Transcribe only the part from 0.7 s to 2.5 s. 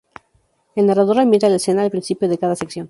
El narrador ambienta la escena al principio de